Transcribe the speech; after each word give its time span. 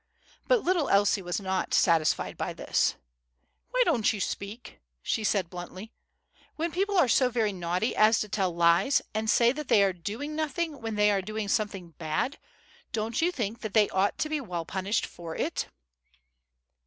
But 0.47 0.63
little 0.63 0.89
Elsie 0.89 1.21
was 1.21 1.39
not 1.39 1.75
satisfied 1.75 2.35
by 2.35 2.53
this. 2.53 2.95
"Why 3.69 3.83
don't 3.85 4.11
you 4.11 4.19
speak?" 4.19 4.79
she 5.03 5.23
said 5.23 5.47
bluntly. 5.51 5.91
"When 6.55 6.71
people 6.71 6.97
are 6.97 7.07
so 7.07 7.29
very 7.29 7.53
naughty 7.53 7.95
as 7.95 8.19
to 8.21 8.27
tell 8.27 8.51
lies, 8.51 9.03
and 9.13 9.29
say 9.29 9.51
that 9.51 9.67
they 9.67 9.83
are 9.83 9.93
doing 9.93 10.35
nothing 10.35 10.81
when 10.81 10.95
they 10.95 11.11
are 11.11 11.21
doing 11.21 11.47
something 11.47 11.91
bad, 11.99 12.39
don't 12.91 13.21
you 13.21 13.31
think 13.31 13.61
that 13.61 13.75
they 13.75 13.89
ought 13.89 14.17
to 14.17 14.27
be 14.29 14.41
well 14.41 14.65
punished 14.65 15.05
for 15.05 15.35
it?" 15.35 15.67